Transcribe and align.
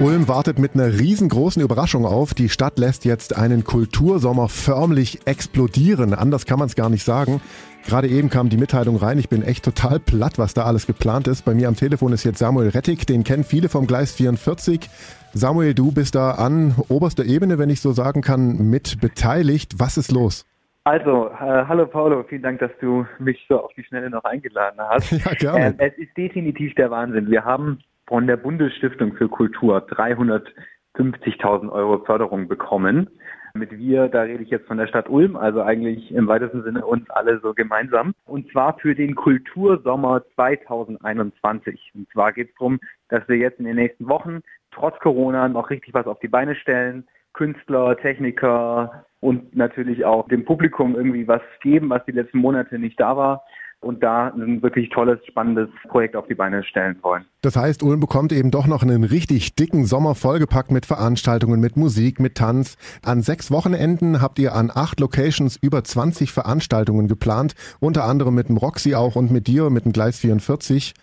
Ulm 0.00 0.28
wartet 0.28 0.60
mit 0.60 0.74
einer 0.74 0.86
riesengroßen 0.86 1.60
Überraschung 1.60 2.06
auf. 2.06 2.32
Die 2.32 2.48
Stadt 2.48 2.78
lässt 2.78 3.04
jetzt 3.04 3.36
einen 3.36 3.64
Kultursommer 3.64 4.48
förmlich 4.48 5.26
explodieren. 5.26 6.14
Anders 6.14 6.46
kann 6.46 6.60
man 6.60 6.66
es 6.66 6.76
gar 6.76 6.88
nicht 6.88 7.02
sagen. 7.02 7.40
Gerade 7.84 8.06
eben 8.06 8.30
kam 8.30 8.48
die 8.48 8.58
Mitteilung 8.58 8.94
rein. 8.94 9.18
Ich 9.18 9.28
bin 9.28 9.42
echt 9.42 9.64
total 9.64 9.98
platt, 9.98 10.38
was 10.38 10.54
da 10.54 10.66
alles 10.66 10.86
geplant 10.86 11.26
ist. 11.26 11.44
Bei 11.44 11.52
mir 11.52 11.66
am 11.66 11.74
Telefon 11.74 12.12
ist 12.12 12.22
jetzt 12.22 12.38
Samuel 12.38 12.68
Rettig. 12.68 13.08
Den 13.08 13.24
kennen 13.24 13.42
viele 13.42 13.68
vom 13.68 13.88
Gleis 13.88 14.12
44. 14.12 14.88
Samuel, 15.32 15.74
du 15.74 15.90
bist 15.90 16.14
da 16.14 16.30
an 16.30 16.76
oberster 16.88 17.24
Ebene, 17.24 17.58
wenn 17.58 17.68
ich 17.68 17.80
so 17.80 17.90
sagen 17.90 18.22
kann, 18.22 18.70
mit 18.70 19.00
beteiligt. 19.00 19.80
Was 19.80 19.98
ist 19.98 20.12
los? 20.12 20.46
Also, 20.84 21.26
äh, 21.26 21.64
hallo 21.66 21.86
Paulo, 21.86 22.22
vielen 22.22 22.42
Dank, 22.42 22.60
dass 22.60 22.70
du 22.80 23.04
mich 23.18 23.44
so 23.48 23.64
auf 23.64 23.72
die 23.76 23.82
Schnelle 23.82 24.10
noch 24.10 24.22
eingeladen 24.22 24.78
hast. 24.78 25.10
Ja, 25.24 25.34
gerne. 25.34 25.74
Äh, 25.78 25.88
es 25.88 25.98
ist 25.98 26.16
definitiv 26.16 26.74
der 26.76 26.92
Wahnsinn. 26.92 27.28
Wir 27.28 27.44
haben 27.44 27.80
von 28.08 28.26
der 28.26 28.38
Bundesstiftung 28.38 29.12
für 29.12 29.28
Kultur 29.28 29.86
350.000 29.86 31.70
Euro 31.70 31.98
Förderung 32.04 32.48
bekommen. 32.48 33.10
Mit 33.54 33.76
wir, 33.76 34.08
da 34.08 34.22
rede 34.22 34.42
ich 34.42 34.50
jetzt 34.50 34.66
von 34.66 34.78
der 34.78 34.86
Stadt 34.86 35.08
Ulm, 35.10 35.36
also 35.36 35.62
eigentlich 35.62 36.10
im 36.12 36.26
weitesten 36.26 36.62
Sinne 36.62 36.86
uns 36.86 37.08
alle 37.10 37.38
so 37.40 37.52
gemeinsam. 37.52 38.14
Und 38.24 38.50
zwar 38.50 38.78
für 38.78 38.94
den 38.94 39.14
Kultursommer 39.14 40.22
2021. 40.34 41.92
Und 41.94 42.08
zwar 42.10 42.32
geht 42.32 42.48
es 42.48 42.54
darum, 42.54 42.80
dass 43.08 43.28
wir 43.28 43.36
jetzt 43.36 43.58
in 43.58 43.66
den 43.66 43.76
nächsten 43.76 44.08
Wochen 44.08 44.40
trotz 44.70 44.98
Corona 45.00 45.48
noch 45.48 45.70
richtig 45.70 45.92
was 45.92 46.06
auf 46.06 46.18
die 46.20 46.28
Beine 46.28 46.54
stellen. 46.54 47.06
Künstler, 47.34 47.96
Techniker 47.98 49.04
und 49.20 49.54
natürlich 49.54 50.04
auch 50.04 50.28
dem 50.28 50.44
Publikum 50.44 50.96
irgendwie 50.96 51.28
was 51.28 51.42
geben, 51.60 51.90
was 51.90 52.04
die 52.06 52.12
letzten 52.12 52.38
Monate 52.38 52.78
nicht 52.78 52.98
da 52.98 53.16
war 53.16 53.44
und 53.80 54.02
da 54.02 54.28
ein 54.28 54.62
wirklich 54.62 54.90
tolles, 54.90 55.18
spannendes 55.26 55.68
Projekt 55.88 56.16
auf 56.16 56.26
die 56.26 56.34
Beine 56.34 56.64
stellen 56.64 56.98
wollen. 57.02 57.24
Das 57.42 57.56
heißt, 57.56 57.82
Ulm 57.82 58.00
bekommt 58.00 58.32
eben 58.32 58.50
doch 58.50 58.66
noch 58.66 58.82
einen 58.82 59.04
richtig 59.04 59.54
dicken 59.54 59.84
Sommer 59.84 60.14
vollgepackt 60.14 60.70
mit 60.70 60.86
Veranstaltungen, 60.86 61.60
mit 61.60 61.76
Musik, 61.76 62.18
mit 62.18 62.34
Tanz. 62.34 62.76
An 63.04 63.22
sechs 63.22 63.50
Wochenenden 63.50 64.20
habt 64.20 64.38
ihr 64.38 64.54
an 64.54 64.72
acht 64.74 64.98
Locations 64.98 65.56
über 65.56 65.84
20 65.84 66.32
Veranstaltungen 66.32 67.06
geplant, 67.06 67.54
unter 67.78 68.04
anderem 68.04 68.34
mit 68.34 68.48
dem 68.48 68.56
Roxy 68.56 68.94
auch 68.94 69.14
und 69.14 69.30
mit 69.30 69.46
dir, 69.46 69.70
mit 69.70 69.84
dem 69.84 69.92
Gleis 69.92 70.18
44. 70.18 70.94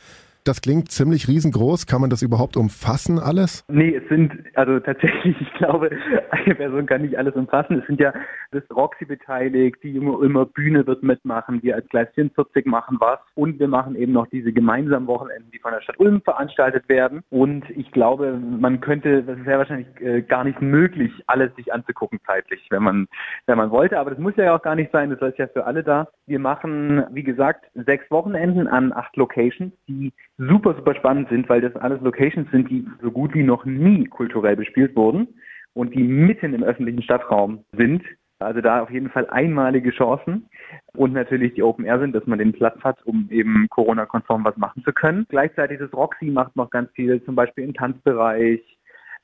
Das 0.46 0.62
klingt 0.62 0.92
ziemlich 0.92 1.28
riesengroß. 1.28 1.88
Kann 1.88 2.02
man 2.02 2.12
das 2.12 2.22
überhaupt 2.22 2.56
umfassen 2.56 3.18
alles? 3.18 3.66
Nee, 3.68 3.96
es 3.96 4.08
sind, 4.10 4.32
also 4.54 4.80
tatsächlich, 4.80 5.36
ich 5.42 5.54
glaube, 5.56 5.90
eine 6.30 6.54
Person 6.54 6.86
kann 6.86 7.02
nicht 7.02 7.18
alles 7.18 7.34
umfassen. 7.34 7.80
Es 7.80 7.88
sind 7.88 8.00
ja 8.00 8.14
das 8.52 8.62
Roxy 8.70 9.06
beteiligt, 9.06 9.78
die 9.82 9.94
junge 9.94 10.12
Ulmer 10.12 10.46
Bühne 10.46 10.86
wird 10.86 11.02
mitmachen, 11.02 11.64
wir 11.64 11.74
als 11.74 11.90
Gleis 11.90 12.10
44 12.14 12.68
machen 12.68 12.98
was 13.00 13.18
und 13.34 13.60
wir 13.60 13.68
machen 13.68 13.96
eben 13.96 14.12
noch 14.12 14.28
diese 14.28 14.54
gemeinsamen 14.54 15.08
Wochenenden, 15.08 15.50
die 15.50 15.58
von 15.58 15.72
der 15.72 15.82
Stadt 15.82 16.00
Ulm 16.00 16.22
veranstaltet 16.22 16.88
werden. 16.90 17.24
Und 17.32 17.68
ich 17.72 17.92
glaube, 17.92 18.34
man 18.38 18.82
könnte, 18.82 19.24
das 19.24 19.40
ist 19.40 19.48
ja 19.48 19.58
wahrscheinlich 19.58 19.88
äh, 20.00 20.22
gar 20.22 20.44
nicht 20.44 20.62
möglich, 20.62 21.12
alles 21.26 21.56
sich 21.56 21.74
anzugucken 21.74 22.20
zeitlich, 22.24 22.68
wenn 22.70 22.84
man, 22.84 23.08
wenn 23.48 23.58
man 23.58 23.72
wollte. 23.72 23.98
Aber 23.98 24.12
das 24.12 24.20
muss 24.20 24.36
ja 24.36 24.56
auch 24.56 24.62
gar 24.62 24.76
nicht 24.76 24.92
sein, 24.92 25.10
das 25.10 25.20
ist 25.28 25.40
ja 25.40 25.48
für 25.48 25.66
alle 25.66 25.84
da. 25.84 26.08
Wir 26.28 26.40
machen, 26.40 27.04
wie 27.12 27.24
gesagt, 27.24 27.66
sechs 27.74 28.12
Wochenenden 28.12 28.68
an 28.68 28.94
acht 28.94 29.16
Locations, 29.18 29.74
die 29.88 30.14
super, 30.38 30.76
super 30.76 30.96
spannend 30.96 31.30
sind, 31.30 31.48
weil 31.50 31.62
das 31.62 31.76
alles 31.76 32.02
Locations 32.02 32.50
sind, 32.52 32.70
die 32.70 32.86
so 33.02 33.12
gut 33.12 33.34
wie 33.34 33.44
noch 33.44 33.66
nie 33.66 34.06
kulturell 34.06 34.56
bespielt 34.56 34.96
wurden 34.96 35.28
und 35.74 35.94
die 35.96 36.04
mitten 36.04 36.54
im 36.54 36.64
öffentlichen 36.64 37.02
Stadtraum 37.02 37.64
sind. 37.72 38.04
Also 38.40 38.60
da 38.60 38.82
auf 38.82 38.92
jeden 38.92 39.10
Fall 39.10 39.30
einmalige 39.30 39.92
Chancen 39.92 40.50
und 40.94 41.14
natürlich 41.14 41.54
die 41.54 41.64
Open 41.64 41.86
Air 41.86 42.00
sind, 42.00 42.14
dass 42.14 42.26
man 42.26 42.38
den 42.38 42.52
Platz 42.52 42.78
hat, 42.84 43.02
um 43.06 43.28
eben 43.32 43.68
Corona-konform 43.70 44.44
was 44.44 44.58
machen 44.58 44.84
zu 44.84 44.92
können. 44.92 45.26
Gleichzeitig 45.30 45.80
das 45.80 45.94
Roxy 45.94 46.26
macht 46.26 46.56
noch 46.58 46.70
ganz 46.70 46.92
viel, 46.92 47.24
zum 47.24 47.36
Beispiel 47.36 47.64
im 47.64 47.74
Tanzbereich, 47.74 48.75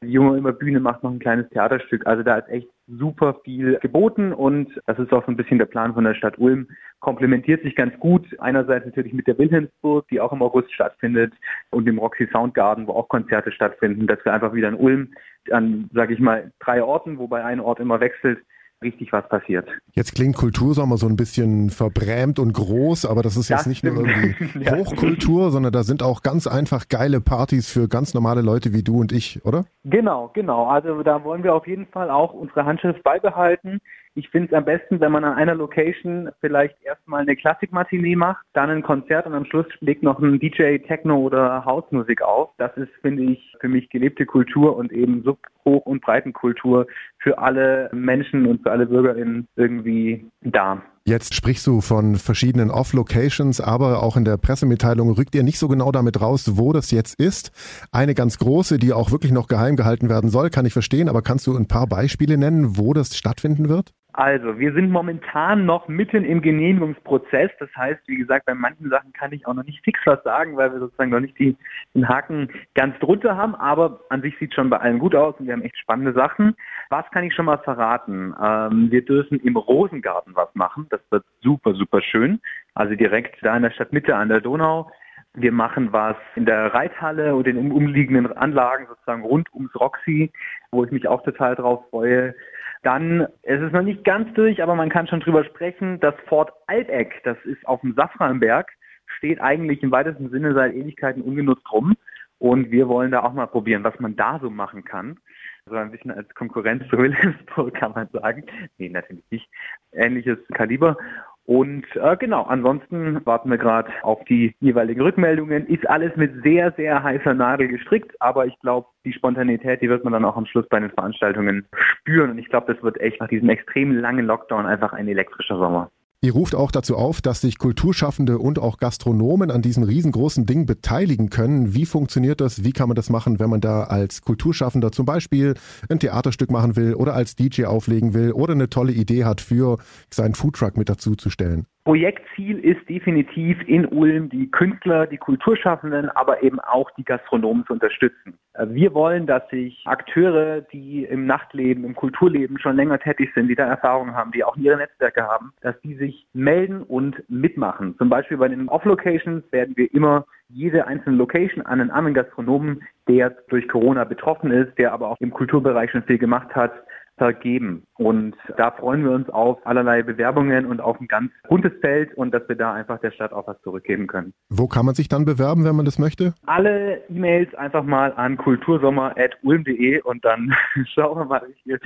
die 0.04 0.12
junge 0.12 0.38
immer 0.38 0.52
Bühne 0.52 0.80
macht 0.80 1.04
noch 1.04 1.12
ein 1.12 1.20
kleines 1.20 1.48
Theaterstück. 1.50 2.08
Also 2.08 2.24
da 2.24 2.38
ist 2.38 2.50
echt 2.50 2.68
super 2.88 3.36
viel 3.44 3.78
geboten 3.82 4.34
und 4.34 4.70
das 4.88 4.98
ist 4.98 5.14
auch 5.14 5.24
so 5.26 5.32
ein 5.32 5.38
bisschen 5.38 5.60
der 5.60 5.68
Plan 5.68 5.94
von 5.94 6.04
der 6.04 6.16
Stadt 6.16 6.40
Ulm. 6.40 6.68
Komplementiert 7.00 7.62
sich 7.62 7.76
ganz 7.76 7.98
gut. 8.00 8.26
Einerseits 8.40 8.86
natürlich 8.86 9.14
mit 9.14 9.28
der 9.28 9.38
Wilhelmsburg, 9.38 10.08
die 10.10 10.20
auch 10.20 10.34
im 10.34 10.42
August 10.42 10.74
stattfindet 10.74 11.34
und 11.70 11.86
dem 11.86 12.00
Roxy 12.00 12.28
Soundgarden, 12.32 12.88
wo 12.88 12.94
auch 12.94 13.10
Konzerte 13.10 13.52
stattfinden, 13.52 14.08
dass 14.08 14.24
wir 14.26 14.34
einfach 14.34 14.54
wieder 14.54 14.70
in 14.70 14.76
Ulm 14.76 15.14
an, 15.52 15.90
sage 15.94 16.14
ich 16.14 16.20
mal, 16.20 16.52
drei 16.60 16.84
Orten, 16.84 17.20
wobei 17.20 17.44
ein 17.44 17.60
Ort 17.60 17.80
immer 17.80 18.00
wechselt, 18.00 18.40
richtig 18.82 19.12
was 19.14 19.28
passiert. 19.30 19.68
Jetzt 19.94 20.16
klingt 20.16 20.36
Kultursommer 20.36 20.98
so 20.98 21.08
ein 21.08 21.16
bisschen 21.16 21.70
verbrämt 21.70 22.40
und 22.40 22.54
groß, 22.54 23.06
aber 23.06 23.22
das 23.22 23.38
ist 23.38 23.50
jetzt 23.50 23.62
das 23.62 23.66
nicht 23.68 23.80
stimmt. 23.80 23.98
nur 23.98 24.08
irgendwie 24.08 24.60
ja. 24.64 24.76
Hochkultur, 24.76 25.52
sondern 25.52 25.72
da 25.72 25.84
sind 25.84 26.04
auch 26.04 26.22
ganz 26.24 26.48
einfach 26.48 26.88
geile 26.90 27.22
Partys 27.22 27.70
für 27.70 27.88
ganz 27.88 28.14
normale 28.14 28.42
Leute 28.42 28.74
wie 28.74 28.84
du 28.84 29.00
und 29.00 29.12
ich, 29.12 29.46
oder? 29.46 29.66
Genau, 29.84 30.32
genau. 30.34 30.68
Also 30.68 31.04
da 31.04 31.24
wollen 31.24 31.44
wir 31.44 31.54
auf 31.54 31.68
jeden 31.68 31.88
Fall 31.88 32.10
auch 32.10 32.34
unsere 32.34 32.66
Handschrift 32.66 33.04
beibehalten. 33.04 33.80
Ich 34.14 34.28
finde 34.30 34.50
es 34.50 34.54
am 34.54 34.66
besten, 34.66 35.00
wenn 35.00 35.12
man 35.12 35.24
an 35.24 35.36
einer 35.36 35.56
Location 35.56 36.30
vielleicht 36.42 36.76
erstmal 36.84 37.22
eine 37.22 37.38
Klassikmatinee 37.38 38.18
macht, 38.18 38.46
dann 38.52 38.70
ein 38.70 38.84
Konzert 38.84 39.26
und 39.26 39.34
am 39.34 39.46
Schluss 39.46 39.68
legt 39.80 40.04
noch 40.04 40.20
ein 40.20 40.38
DJ 40.38 40.80
Techno 40.80 41.18
oder 41.18 41.64
Hausmusik 41.64 42.22
auf. 42.22 42.50
Das 42.58 42.76
ist, 42.76 42.92
finde 43.02 43.24
ich, 43.24 43.56
für 43.62 43.70
mich 43.70 43.90
gelebte 43.90 44.26
Kultur 44.26 44.76
und 44.76 44.92
eben 44.92 45.24
Sub-, 45.24 45.48
Hoch- 45.64 45.86
und 45.86 46.02
Breitenkultur 46.02 46.88
für 47.20 47.38
alle 47.38 47.90
Menschen 47.94 48.48
und 48.48 48.64
für 48.64 48.72
alle 48.72 48.88
BürgerInnen 48.88 49.48
irgendwie 49.56 50.26
da. 50.42 50.82
Jetzt 51.04 51.34
sprichst 51.34 51.66
du 51.66 51.82
von 51.82 52.16
verschiedenen 52.16 52.70
Off-Locations, 52.70 53.60
aber 53.60 54.04
auch 54.04 54.18
in 54.18 54.26
der 54.26 54.38
Pressemitteilung 54.38 55.12
rückt 55.12 55.34
ihr 55.34 55.42
nicht 55.42 55.58
so 55.58 55.68
genau 55.68 55.92
damit 55.92 56.22
raus, 56.22 56.58
wo 56.58 56.74
das 56.74 56.92
jetzt 56.92 57.20
ist. 57.20 57.52
Eine 57.92 58.14
ganz 58.14 58.38
große, 58.38 58.78
die 58.78 58.94
auch 58.94 59.12
wirklich 59.12 59.32
noch 59.32 59.48
geheim 59.48 59.78
gehalten 59.78 60.10
werden 60.10 60.30
soll, 60.30 60.52
kann 60.52 60.66
ich 60.66 60.74
verstehen, 60.74 61.10
aber 61.10 61.24
kannst 61.24 61.48
du 61.48 61.56
ein 61.56 61.68
paar 61.68 61.88
Beispiele 61.88 62.38
nennen, 62.38 62.78
wo 62.78 62.94
das 62.94 63.18
stattfinden 63.18 63.68
wird? 63.68 63.94
Also, 64.14 64.60
wir 64.60 64.74
sind 64.74 64.92
momentan 64.92 65.66
noch 65.66 65.88
mitten 65.88 66.26
im 66.26 66.42
Genehmigungsprozess. 66.42 67.50
Das 67.60 67.70
heißt, 67.78 68.02
wie 68.08 68.18
gesagt, 68.18 68.46
bei 68.46 68.54
manchen 68.54 68.90
Sachen 68.90 69.14
kann 69.14 69.32
ich 69.32 69.48
auch 69.48 69.54
noch 69.54 69.64
nicht 69.64 69.84
fix 69.84 70.00
was 70.06 70.22
sagen, 70.24 70.58
weil 70.58 70.74
wir 70.74 70.80
sozusagen 70.80 71.12
noch 71.12 71.22
nicht 71.22 71.40
die, 71.40 71.56
den 71.96 72.10
Haken 72.10 72.50
ganz 72.76 72.98
drunter 73.00 73.38
haben. 73.38 73.56
Aber 73.56 74.02
an 74.10 74.22
sich 74.22 74.38
sieht 74.38 74.54
schon 74.54 74.70
bei 74.70 74.78
allen 74.78 75.00
gut 75.00 75.16
aus 75.16 75.36
und 75.40 75.46
wir 75.46 75.54
haben 75.54 75.62
echt 75.62 75.78
spannende 75.78 76.12
Sachen. 76.14 76.56
Was 76.90 77.10
kann 77.12 77.24
ich 77.24 77.34
schon 77.34 77.46
mal 77.46 77.60
verraten? 77.60 78.34
Ähm, 78.44 78.92
wir 78.92 79.06
dürfen 79.06 79.40
im 79.40 79.56
Rosengarten 79.56 80.36
was 80.36 80.54
machen. 80.56 80.88
Das 80.90 81.02
wird 81.10 81.24
super, 81.42 81.74
super 81.74 82.02
schön. 82.02 82.42
Also 82.74 82.96
direkt 82.96 83.38
da 83.44 83.56
in 83.56 83.64
der 83.64 83.72
Stadtmitte 83.72 84.16
an 84.16 84.28
der 84.28 84.42
Donau. 84.42 84.92
Wir 85.34 85.54
machen 85.54 85.94
was 85.94 86.18
in 86.36 86.46
der 86.46 86.74
Reithalle 86.74 87.34
und 87.34 87.48
in 87.48 87.56
den 87.56 87.72
umliegenden 87.72 88.36
Anlagen 88.36 88.88
sozusagen 88.88 89.24
rund 89.24 89.48
ums 89.54 89.74
Roxy, 89.76 90.34
wo 90.72 90.84
ich 90.84 90.92
mich 90.92 91.08
auch 91.08 91.24
total 91.24 91.56
drauf 91.56 91.86
freue. 91.90 92.36
Dann, 92.84 93.28
es 93.44 93.62
ist 93.62 93.74
noch 93.74 93.84
nicht 93.84 94.04
ganz 94.04 94.34
durch, 94.34 94.62
aber 94.64 94.76
man 94.76 94.90
kann 94.90 95.08
schon 95.08 95.20
drüber 95.20 95.44
sprechen, 95.44 96.00
das 96.00 96.16
Fort 96.28 96.52
Alteck, 96.68 97.22
das 97.24 97.38
ist 97.46 97.66
auf 97.68 97.82
dem 97.82 97.94
Safranberg, 97.94 98.72
steht 99.18 99.40
eigentlich 99.40 99.84
im 99.84 99.92
weitesten 99.92 100.30
Sinne 100.30 100.54
seit 100.54 100.74
Ewigkeiten 100.74 101.22
ungenutzt 101.22 101.72
rum. 101.72 101.96
Und 102.40 102.72
wir 102.72 102.88
wollen 102.88 103.12
da 103.12 103.22
auch 103.22 103.34
mal 103.34 103.46
probieren, 103.46 103.84
was 103.84 104.00
man 104.00 104.16
da 104.16 104.40
so 104.42 104.50
machen 104.50 104.84
kann. 104.84 105.20
So 105.68 105.76
ein 105.76 105.92
bisschen 105.92 106.10
als 106.10 106.28
Konkurrenz 106.34 106.84
zu 106.90 106.98
Wilhelmsburg 106.98 107.72
kann 107.80 107.92
man 107.92 108.08
sagen. 108.08 108.46
Nee, 108.80 108.90
natürlich 108.90 109.24
nicht. 109.30 109.48
Ähnliches 109.92 110.40
Kaliber. 110.56 110.98
Und 111.46 111.86
äh, 111.96 112.16
genau, 112.18 112.44
ansonsten 112.44 113.26
warten 113.26 113.50
wir 113.50 113.58
gerade 113.58 113.92
auf 114.04 114.24
die 114.26 114.56
jeweiligen 114.60 115.02
Rückmeldungen. 115.02 115.68
Ist 115.68 115.90
alles 115.90 116.16
mit 116.16 116.44
sehr, 116.44 116.72
sehr 116.74 117.02
heißer 117.04 117.34
Nadel 117.34 117.68
gestrickt, 117.68 118.16
aber 118.20 118.46
ich 118.46 118.58
glaube, 118.60 118.88
die 119.06 119.14
Spontanität, 119.14 119.82
die 119.82 119.90
wird 119.90 120.04
man 120.04 120.14
dann 120.14 120.26
auch 120.26 120.38
am 120.38 120.46
Schluss 120.46 120.68
bei 120.70 120.80
den 120.80 120.92
Veranstaltungen 120.92 121.66
spüren. 121.74 122.32
Und 122.32 122.38
ich 122.38 122.50
glaube, 122.50 122.72
das 122.74 122.82
wird 122.84 123.02
echt 123.02 123.20
nach 123.20 123.28
diesem 123.28 123.50
extrem 123.50 123.98
langen 123.98 124.26
Lockdown 124.26 124.66
einfach 124.66 124.94
ein 124.94 125.08
elektrischer 125.08 125.58
Sommer. 125.58 125.90
Ihr 126.24 126.34
ruft 126.34 126.54
auch 126.54 126.70
dazu 126.70 126.98
auf, 126.98 127.20
dass 127.20 127.42
sich 127.42 127.58
Kulturschaffende 127.58 128.38
und 128.38 128.60
auch 128.60 128.78
Gastronomen 128.78 129.50
an 129.50 129.64
diesem 129.64 129.82
riesengroßen 129.82 130.46
Ding 130.46 130.68
beteiligen 130.68 131.32
können. 131.32 131.74
Wie 131.74 131.88
funktioniert 131.88 132.42
das? 132.42 132.64
Wie 132.64 132.74
kann 132.74 132.90
man 132.90 132.96
das 132.96 133.10
machen, 133.10 133.40
wenn 133.40 133.50
man 133.50 133.60
da 133.60 133.86
als 133.86 134.22
Kulturschaffender 134.22 134.92
zum 134.92 135.08
Beispiel 135.08 135.56
ein 135.90 136.00
Theaterstück 136.00 136.52
machen 136.52 136.76
will 136.76 136.94
oder 136.94 137.16
als 137.16 137.36
DJ 137.36 137.66
auflegen 137.66 138.14
will 138.14 138.34
oder 138.34 138.54
eine 138.54 138.70
tolle 138.70 138.92
Idee 138.92 139.26
hat 139.26 139.42
für 139.42 139.80
seinen 140.14 140.36
Foodtruck 140.36 140.78
mit 140.78 140.90
dazu 140.90 141.16
zu 141.16 141.32
stellen? 141.32 141.66
Projektziel 141.84 142.60
ist 142.60 142.88
definitiv 142.88 143.58
in 143.68 143.88
Ulm 143.88 144.30
die 144.30 144.52
Künstler, 144.52 145.08
die 145.08 145.18
Kulturschaffenden, 145.18 146.10
aber 146.10 146.44
eben 146.44 146.60
auch 146.60 146.92
die 146.92 147.04
Gastronomen 147.04 147.66
zu 147.66 147.74
unterstützen. 147.74 148.38
Äh, 148.54 148.68
wir 148.70 148.94
wollen, 148.94 149.26
dass 149.26 149.48
sich 149.50 149.82
Akteure, 149.86 150.62
die 150.62 151.06
im 151.06 151.26
Nachtleben, 151.26 151.84
im 151.84 151.96
Kulturleben 151.96 152.60
schon 152.60 152.76
länger 152.76 153.00
tätig 153.00 153.32
sind, 153.34 153.48
die 153.48 153.56
da 153.56 153.66
Erfahrungen 153.66 154.16
haben, 154.16 154.32
die 154.32 154.44
auch 154.44 154.56
ihre 154.58 154.78
Netzwerke 154.78 155.24
haben, 155.24 155.54
dass 155.62 155.80
die 155.82 155.96
sich 155.96 156.28
melden 156.34 156.84
und 156.84 157.24
mitmachen. 157.30 157.96
Zum 157.98 158.10
Beispiel 158.10 158.38
bei 158.38 158.48
den 158.48 158.70
Off-Locations 158.70 159.44
werden 159.52 159.76
wir 159.76 159.92
immer 159.94 160.26
jede 160.50 160.86
einzelne 160.86 161.16
Location 161.16 161.66
an 161.66 161.82
einen 161.82 161.92
anderen 161.92 162.14
Gastronomen, 162.14 162.84
der 163.08 163.32
durch 163.50 163.68
Corona 163.68 164.04
betroffen 164.04 164.52
ist, 164.52 164.78
der 164.78 164.94
aber 164.94 165.10
auch 165.10 165.18
im 165.20 165.32
Kulturbereich 165.32 165.92
schon 165.92 166.04
viel 166.04 166.18
gemacht 166.18 166.54
hat, 166.54 166.74
vergeben. 167.18 167.84
Und 167.98 168.36
da 168.58 168.72
freuen 168.72 169.04
wir 169.04 169.12
uns 169.12 169.30
auf 169.30 169.66
allerlei 169.66 170.02
Bewerbungen 170.02 170.66
und 170.66 170.82
auf 170.82 171.00
ein 171.00 171.08
ganz 171.08 171.32
buntes 171.48 171.72
Feld 171.82 172.14
und 172.16 172.34
dass 172.34 172.48
wir 172.50 172.56
da 172.56 172.74
einfach 172.74 173.00
der 173.00 173.12
Stadt 173.12 173.32
auch 173.32 173.48
was 173.48 173.62
zurückgeben 173.62 174.08
können. 174.08 174.34
Wo 174.50 174.68
kann 174.68 174.86
man 174.86 174.96
sich 174.96 175.08
dann 175.08 175.26
bewerben, 175.26 175.64
wenn 175.66 175.76
man 175.76 175.86
das 175.86 176.00
möchte? 176.00 176.34
Alle 176.46 177.04
E-Mails 177.10 177.54
einfach 177.56 177.84
mal 177.84 178.14
an 178.14 178.38
kultursommer.ulm.de 178.38 180.02
und 180.02 180.26
dann 180.26 180.54
schauen 180.94 181.18
wir 181.20 181.26
mal, 181.26 181.42
wie 181.48 181.78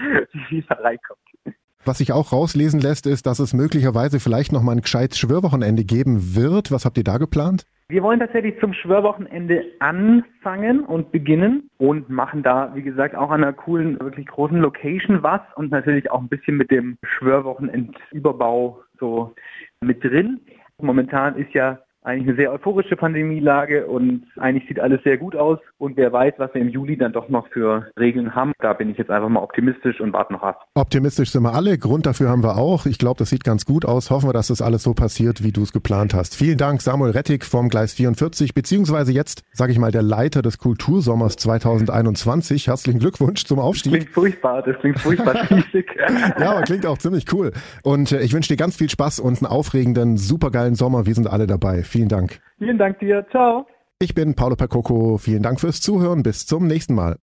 viel, 0.47 0.63
da 0.69 0.75
reinkommt. 0.75 1.19
Was 1.85 1.99
sich 1.99 2.11
auch 2.11 2.31
rauslesen 2.31 2.79
lässt, 2.79 3.05
ist, 3.05 3.27
dass 3.27 3.37
es 3.37 3.53
möglicherweise 3.53 4.19
vielleicht 4.19 4.51
noch 4.51 4.63
mal 4.63 4.71
ein 4.71 4.81
gescheites 4.81 5.19
Schwörwochenende 5.19 5.83
geben 5.83 6.35
wird. 6.35 6.71
Was 6.71 6.83
habt 6.83 6.97
ihr 6.97 7.03
da 7.03 7.19
geplant? 7.19 7.67
Wir 7.89 8.01
wollen 8.01 8.19
tatsächlich 8.19 8.59
zum 8.59 8.73
Schwörwochenende 8.73 9.63
anfangen 9.77 10.79
und 10.79 11.11
beginnen 11.11 11.69
und 11.77 12.09
machen 12.09 12.41
da, 12.41 12.71
wie 12.73 12.81
gesagt, 12.81 13.13
auch 13.13 13.29
an 13.29 13.43
einer 13.43 13.53
coolen, 13.53 13.99
wirklich 13.99 14.25
großen 14.25 14.57
Location 14.57 15.21
was 15.21 15.41
und 15.57 15.69
natürlich 15.69 16.09
auch 16.09 16.19
ein 16.19 16.27
bisschen 16.27 16.57
mit 16.57 16.71
dem 16.71 16.97
Schwörwochenendüberbau 17.03 18.81
so 18.99 19.35
mit 19.81 20.03
drin. 20.03 20.39
Momentan 20.81 21.37
ist 21.37 21.53
ja 21.53 21.77
eigentlich 22.05 22.27
eine 22.29 22.37
sehr 22.37 22.51
euphorische 22.51 22.95
Pandemielage 22.95 23.87
und 23.87 24.25
eigentlich 24.37 24.67
sieht 24.67 24.79
alles 24.79 25.01
sehr 25.03 25.17
gut 25.17 25.35
aus. 25.35 25.59
Und 25.77 25.97
wer 25.97 26.13
weiß, 26.13 26.35
was 26.37 26.53
wir 26.53 26.61
im 26.61 26.69
Juli 26.69 26.97
dann 26.97 27.13
doch 27.13 27.29
noch 27.29 27.47
für 27.49 27.87
Regeln 27.99 28.35
haben. 28.35 28.53
Da 28.59 28.73
bin 28.73 28.89
ich 28.89 28.97
jetzt 28.97 29.09
einfach 29.09 29.29
mal 29.29 29.41
optimistisch 29.41 29.99
und 29.99 30.13
warte 30.13 30.33
noch 30.33 30.43
ab. 30.43 30.65
Optimistisch 30.75 31.31
sind 31.31 31.43
wir 31.43 31.53
alle. 31.53 31.77
Grund 31.77 32.05
dafür 32.05 32.29
haben 32.29 32.43
wir 32.43 32.57
auch. 32.57 32.85
Ich 32.85 32.97
glaube, 32.97 33.17
das 33.17 33.29
sieht 33.29 33.43
ganz 33.43 33.65
gut 33.65 33.85
aus. 33.85 34.11
Hoffen 34.11 34.29
wir, 34.29 34.33
dass 34.33 34.47
das 34.47 34.61
alles 34.61 34.83
so 34.83 34.93
passiert, 34.93 35.43
wie 35.43 35.51
du 35.51 35.63
es 35.63 35.73
geplant 35.73 36.13
hast. 36.13 36.35
Vielen 36.35 36.57
Dank, 36.57 36.81
Samuel 36.81 37.11
Rettig 37.11 37.43
vom 37.43 37.69
Gleis 37.69 37.93
44, 37.93 38.53
beziehungsweise 38.53 39.11
jetzt, 39.11 39.43
sage 39.51 39.71
ich 39.71 39.79
mal, 39.79 39.91
der 39.91 40.03
Leiter 40.03 40.41
des 40.41 40.57
Kultursommers 40.57 41.37
2021. 41.37 42.67
Herzlichen 42.67 42.99
Glückwunsch 42.99 43.45
zum 43.45 43.59
Aufstieg. 43.59 43.93
Das 43.93 43.99
klingt 43.99 44.13
furchtbar. 44.13 44.61
Das 44.63 44.77
klingt 44.79 44.99
furchtbar 44.99 45.35
ja, 46.39 46.51
aber 46.51 46.61
klingt 46.61 46.85
auch 46.85 46.97
ziemlich 46.97 47.31
cool. 47.33 47.51
Und 47.83 48.11
äh, 48.11 48.21
ich 48.21 48.33
wünsche 48.33 48.49
dir 48.49 48.57
ganz 48.57 48.75
viel 48.75 48.89
Spaß 48.89 49.19
und 49.19 49.41
einen 49.41 49.51
aufregenden, 49.51 50.17
supergeilen 50.17 50.75
Sommer. 50.75 51.05
Wir 51.05 51.15
sind 51.15 51.27
alle 51.27 51.47
dabei. 51.47 51.83
Vielen 51.95 52.09
Dank. 52.09 52.41
Vielen 52.57 52.77
Dank 52.77 52.99
dir. 52.99 53.25
Ciao. 53.31 53.65
Ich 53.99 54.13
bin 54.13 54.35
Paolo 54.35 54.57
Percoco. 54.57 55.17
Vielen 55.17 55.41
Dank 55.43 55.61
fürs 55.61 55.79
Zuhören. 55.79 56.23
Bis 56.23 56.45
zum 56.45 56.67
nächsten 56.67 56.93
Mal. 56.93 57.19